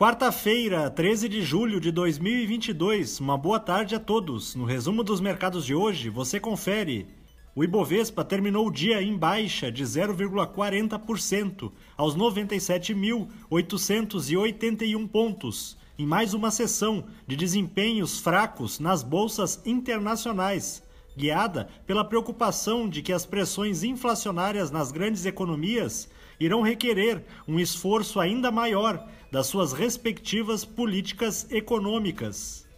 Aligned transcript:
Quarta-feira, 0.00 0.88
13 0.88 1.28
de 1.28 1.42
julho 1.42 1.78
de 1.78 1.92
2022. 1.92 3.20
Uma 3.20 3.36
boa 3.36 3.60
tarde 3.60 3.94
a 3.94 4.00
todos. 4.00 4.54
No 4.54 4.64
resumo 4.64 5.04
dos 5.04 5.20
mercados 5.20 5.66
de 5.66 5.74
hoje, 5.74 6.08
você 6.08 6.40
confere. 6.40 7.06
O 7.54 7.62
Ibovespa 7.62 8.24
terminou 8.24 8.66
o 8.66 8.72
dia 8.72 9.02
em 9.02 9.14
baixa 9.14 9.70
de 9.70 9.84
0,40% 9.84 11.70
aos 11.98 12.16
97.881 12.16 15.06
pontos, 15.06 15.76
em 15.98 16.06
mais 16.06 16.32
uma 16.32 16.50
sessão 16.50 17.04
de 17.26 17.36
desempenhos 17.36 18.18
fracos 18.18 18.80
nas 18.80 19.02
bolsas 19.02 19.60
internacionais, 19.66 20.82
guiada 21.14 21.68
pela 21.86 22.06
preocupação 22.06 22.88
de 22.88 23.02
que 23.02 23.12
as 23.12 23.26
pressões 23.26 23.84
inflacionárias 23.84 24.70
nas 24.70 24.90
grandes 24.90 25.26
economias 25.26 26.08
irão 26.40 26.62
requerer 26.62 27.22
um 27.46 27.60
esforço 27.60 28.18
ainda 28.18 28.50
maior 28.50 29.06
das 29.30 29.46
suas 29.46 29.72
respectivas 29.72 30.64
políticas 30.64 31.46
econômicas. 31.52 32.68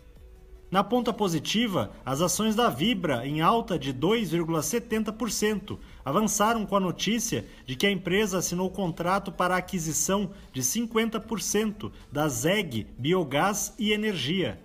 Na 0.73 0.83
ponta 0.83 1.13
positiva, 1.13 1.93
as 2.03 2.23
ações 2.23 2.57
da 2.57 2.71
Vibra, 2.71 3.27
em 3.27 3.43
alta 3.43 3.79
de 3.79 3.93
2,70%, 3.93 5.79
avançaram 6.03 6.65
com 6.65 6.75
a 6.75 6.81
notícia 6.81 7.45
de 7.67 7.77
que 7.77 7.87
a 7.87 7.91
empresa 7.91 8.39
assinou 8.39 8.71
contrato 8.71 9.31
para 9.31 9.55
a 9.55 9.59
aquisição 9.59 10.31
de 10.51 10.63
50% 10.63 11.93
da 12.11 12.27
ZEG 12.27 12.87
Biogás 12.99 13.75
e 13.79 13.93
Energia. 13.93 14.59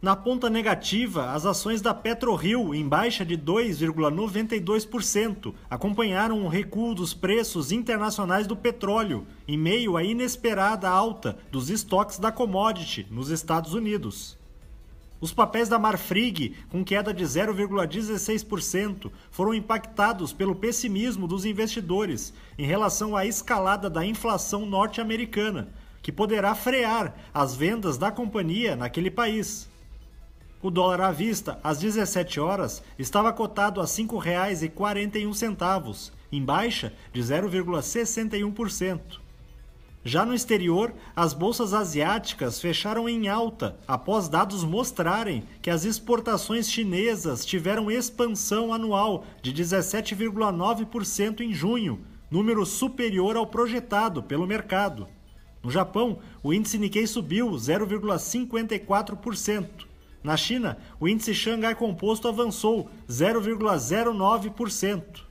Na 0.00 0.14
ponta 0.14 0.48
negativa, 0.48 1.32
as 1.32 1.44
ações 1.44 1.80
da 1.80 1.92
PetroRio, 1.92 2.72
em 2.72 2.86
baixa 2.86 3.24
de 3.24 3.36
2,92%, 3.36 5.52
acompanharam 5.68 6.44
o 6.44 6.48
recuo 6.48 6.94
dos 6.94 7.12
preços 7.12 7.72
internacionais 7.72 8.46
do 8.46 8.54
petróleo, 8.54 9.26
em 9.48 9.58
meio 9.58 9.96
à 9.96 10.04
inesperada 10.04 10.88
alta 10.88 11.36
dos 11.50 11.68
estoques 11.68 12.20
da 12.20 12.30
commodity 12.30 13.08
nos 13.10 13.28
Estados 13.28 13.74
Unidos. 13.74 14.38
Os 15.20 15.32
papéis 15.32 15.68
da 15.68 15.80
Marfrig, 15.80 16.54
com 16.68 16.84
queda 16.84 17.12
de 17.12 17.24
0,16%, 17.24 19.10
foram 19.32 19.52
impactados 19.52 20.32
pelo 20.32 20.54
pessimismo 20.54 21.26
dos 21.26 21.44
investidores 21.44 22.32
em 22.56 22.64
relação 22.64 23.16
à 23.16 23.26
escalada 23.26 23.90
da 23.90 24.06
inflação 24.06 24.64
norte-americana, 24.64 25.70
que 26.00 26.12
poderá 26.12 26.54
frear 26.54 27.16
as 27.34 27.56
vendas 27.56 27.98
da 27.98 28.12
companhia 28.12 28.76
naquele 28.76 29.10
país. 29.10 29.68
O 30.60 30.72
dólar 30.72 31.00
à 31.00 31.12
vista, 31.12 31.60
às 31.62 31.78
17 31.78 32.40
horas, 32.40 32.82
estava 32.98 33.32
cotado 33.32 33.80
a 33.80 33.84
R$ 33.84 33.90
5,41, 33.90 36.10
em 36.32 36.44
baixa 36.44 36.92
de 37.12 37.20
0,61%. 37.20 39.20
Já 40.04 40.26
no 40.26 40.34
exterior, 40.34 40.92
as 41.14 41.32
bolsas 41.32 41.72
asiáticas 41.72 42.60
fecharam 42.60 43.08
em 43.08 43.28
alta 43.28 43.78
após 43.86 44.28
dados 44.28 44.64
mostrarem 44.64 45.44
que 45.62 45.70
as 45.70 45.84
exportações 45.84 46.68
chinesas 46.68 47.46
tiveram 47.46 47.88
expansão 47.88 48.74
anual 48.74 49.24
de 49.40 49.52
17,9% 49.52 51.40
em 51.40 51.52
junho, 51.52 52.00
número 52.28 52.66
superior 52.66 53.36
ao 53.36 53.46
projetado 53.46 54.24
pelo 54.24 54.44
mercado. 54.46 55.06
No 55.62 55.70
Japão, 55.70 56.18
o 56.42 56.52
índice 56.52 56.78
Nikkei 56.78 57.06
subiu 57.06 57.48
0,54%. 57.50 59.86
Na 60.22 60.36
China, 60.36 60.78
o 60.98 61.08
índice 61.08 61.34
Xangai 61.34 61.74
Composto 61.74 62.28
avançou 62.28 62.90
0,09%. 63.08 65.28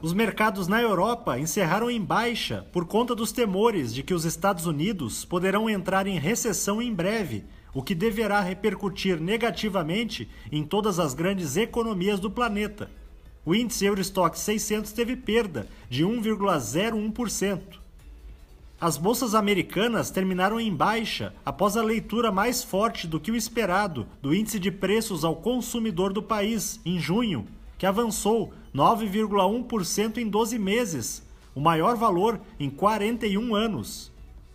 Os 0.00 0.12
mercados 0.12 0.68
na 0.68 0.80
Europa 0.80 1.40
encerraram 1.40 1.90
em 1.90 2.00
baixa 2.00 2.64
por 2.72 2.86
conta 2.86 3.16
dos 3.16 3.32
temores 3.32 3.92
de 3.92 4.02
que 4.02 4.14
os 4.14 4.24
Estados 4.24 4.64
Unidos 4.64 5.24
poderão 5.24 5.68
entrar 5.68 6.06
em 6.06 6.18
recessão 6.18 6.80
em 6.80 6.94
breve, 6.94 7.44
o 7.74 7.82
que 7.82 7.94
deverá 7.94 8.40
repercutir 8.40 9.20
negativamente 9.20 10.30
em 10.52 10.64
todas 10.64 10.98
as 10.98 11.14
grandes 11.14 11.56
economias 11.56 12.20
do 12.20 12.30
planeta. 12.30 12.90
O 13.44 13.54
índice 13.54 13.86
Eurostock 13.86 14.38
600 14.38 14.92
teve 14.92 15.16
perda 15.16 15.66
de 15.90 16.04
1,01%. 16.04 17.87
As 18.80 18.96
bolsas 18.96 19.34
americanas 19.34 20.08
terminaram 20.08 20.60
em 20.60 20.72
baixa 20.72 21.34
após 21.44 21.76
a 21.76 21.82
leitura 21.82 22.30
mais 22.30 22.62
forte 22.62 23.08
do 23.08 23.18
que 23.18 23.32
o 23.32 23.34
esperado 23.34 24.06
do 24.22 24.32
índice 24.32 24.60
de 24.60 24.70
preços 24.70 25.24
ao 25.24 25.34
consumidor 25.34 26.12
do 26.12 26.22
país 26.22 26.78
em 26.86 26.96
junho, 26.96 27.44
que 27.76 27.84
avançou 27.84 28.52
9,1% 28.72 30.18
em 30.18 30.28
12 30.28 30.60
meses, 30.60 31.26
o 31.56 31.60
maior 31.60 31.96
valor 31.96 32.40
em 32.60 32.70
41 32.70 33.52
anos. 33.52 34.12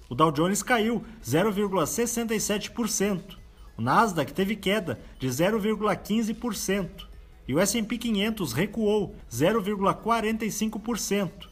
O 0.08 0.16
Dow 0.16 0.32
Jones 0.32 0.64
caiu 0.64 1.04
0,67%. 1.22 3.36
O 3.78 3.82
Nasdaq 3.82 4.32
teve 4.32 4.56
queda 4.56 5.02
de 5.20 5.28
0,15% 5.28 6.88
e 7.46 7.54
o 7.54 7.60
S&P 7.60 7.98
500 7.98 8.54
recuou 8.54 9.14
0,45%. 9.30 11.52